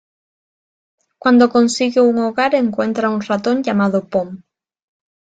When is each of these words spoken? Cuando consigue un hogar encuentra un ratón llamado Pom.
Cuando 1.19 1.49
consigue 1.51 2.01
un 2.01 2.17
hogar 2.17 2.55
encuentra 2.55 3.11
un 3.11 3.21
ratón 3.21 3.61
llamado 3.61 4.07
Pom. 4.09 4.41